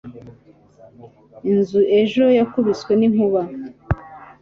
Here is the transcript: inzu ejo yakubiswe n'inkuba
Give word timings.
inzu 1.51 1.79
ejo 1.99 2.23
yakubiswe 2.39 2.91
n'inkuba 2.95 3.41